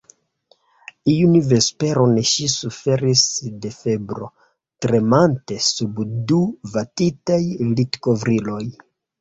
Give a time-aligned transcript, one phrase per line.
[1.11, 3.21] Iun vesperon ŝi suferis
[3.67, 4.31] de febro,
[4.87, 6.41] tremante sub du
[6.79, 7.41] vatitaj
[7.79, 8.63] litkovriloj.